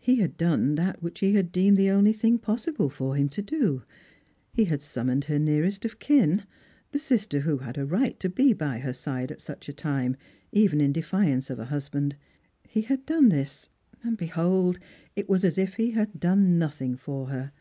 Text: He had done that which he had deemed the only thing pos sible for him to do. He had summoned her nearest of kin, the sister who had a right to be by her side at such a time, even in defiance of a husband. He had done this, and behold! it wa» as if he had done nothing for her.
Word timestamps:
He 0.00 0.16
had 0.16 0.36
done 0.36 0.74
that 0.74 1.00
which 1.00 1.20
he 1.20 1.34
had 1.34 1.52
deemed 1.52 1.76
the 1.76 1.90
only 1.90 2.12
thing 2.12 2.38
pos 2.40 2.66
sible 2.66 2.90
for 2.90 3.14
him 3.14 3.28
to 3.28 3.40
do. 3.40 3.84
He 4.52 4.64
had 4.64 4.82
summoned 4.82 5.26
her 5.26 5.38
nearest 5.38 5.84
of 5.84 6.00
kin, 6.00 6.42
the 6.90 6.98
sister 6.98 7.38
who 7.38 7.58
had 7.58 7.78
a 7.78 7.86
right 7.86 8.18
to 8.18 8.28
be 8.28 8.52
by 8.52 8.80
her 8.80 8.92
side 8.92 9.30
at 9.30 9.40
such 9.40 9.68
a 9.68 9.72
time, 9.72 10.16
even 10.50 10.80
in 10.80 10.92
defiance 10.92 11.50
of 11.50 11.60
a 11.60 11.66
husband. 11.66 12.16
He 12.68 12.80
had 12.82 13.06
done 13.06 13.28
this, 13.28 13.70
and 14.02 14.16
behold! 14.16 14.80
it 15.14 15.28
wa» 15.28 15.36
as 15.36 15.56
if 15.56 15.74
he 15.74 15.92
had 15.92 16.18
done 16.18 16.58
nothing 16.58 16.96
for 16.96 17.28
her. 17.28 17.52